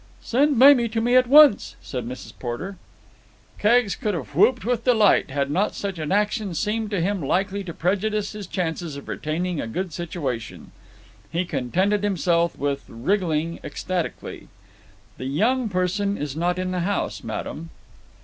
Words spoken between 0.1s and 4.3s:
"Send Mamie to me at once," said Mrs. Porter. Keggs could